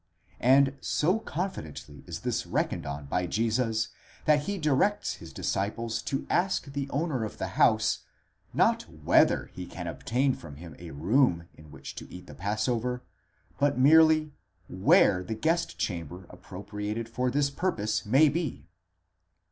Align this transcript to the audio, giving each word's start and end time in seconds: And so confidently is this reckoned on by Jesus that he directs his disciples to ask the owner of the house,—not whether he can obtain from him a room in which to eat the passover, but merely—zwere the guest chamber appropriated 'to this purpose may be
And 0.39 0.77
so 0.81 1.19
confidently 1.19 2.03
is 2.07 2.21
this 2.21 2.47
reckoned 2.47 2.87
on 2.87 3.05
by 3.05 3.27
Jesus 3.27 3.89
that 4.25 4.45
he 4.45 4.57
directs 4.57 5.17
his 5.17 5.31
disciples 5.31 6.01
to 6.01 6.25
ask 6.27 6.73
the 6.73 6.89
owner 6.89 7.23
of 7.23 7.37
the 7.37 7.49
house,—not 7.49 8.89
whether 8.89 9.51
he 9.53 9.67
can 9.67 9.85
obtain 9.85 10.33
from 10.33 10.55
him 10.55 10.75
a 10.79 10.89
room 10.89 11.47
in 11.53 11.69
which 11.69 11.93
to 11.97 12.11
eat 12.11 12.25
the 12.25 12.33
passover, 12.33 13.03
but 13.59 13.77
merely—zwere 13.77 15.23
the 15.23 15.35
guest 15.35 15.77
chamber 15.77 16.25
appropriated 16.31 17.13
'to 17.13 17.29
this 17.29 17.51
purpose 17.51 18.03
may 18.03 18.27
be 18.27 18.65